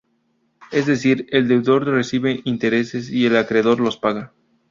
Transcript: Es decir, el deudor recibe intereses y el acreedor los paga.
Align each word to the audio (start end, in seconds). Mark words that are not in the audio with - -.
Es 0.71 0.87
decir, 0.87 1.27
el 1.29 1.47
deudor 1.47 1.85
recibe 1.85 2.41
intereses 2.43 3.11
y 3.11 3.27
el 3.27 3.37
acreedor 3.37 3.79
los 3.79 3.97
paga. 3.97 4.33